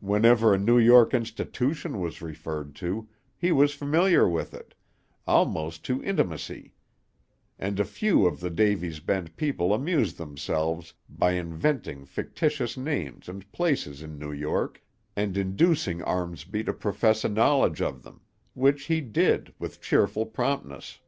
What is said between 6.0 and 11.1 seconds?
intimacy; and a few of the Davy's Bend people amused themselves